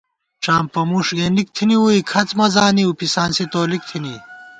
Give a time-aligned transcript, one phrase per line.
[0.43, 4.15] ڄامپہ مُݭ گېنِک تھنی ووئی، کھڅ مہ زانِؤ، پِسانسی تولِک تھنی